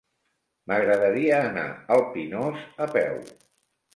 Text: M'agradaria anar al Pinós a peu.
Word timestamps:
M'agradaria 0.71 1.41
anar 1.49 1.67
al 1.97 2.03
Pinós 2.15 2.65
a 2.87 2.91
peu. 2.99 3.23